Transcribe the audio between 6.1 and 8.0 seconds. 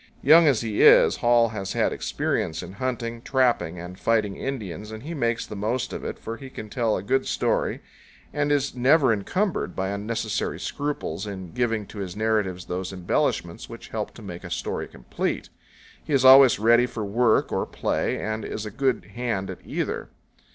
for he can tell a good story,